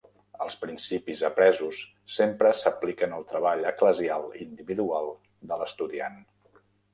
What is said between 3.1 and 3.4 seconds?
al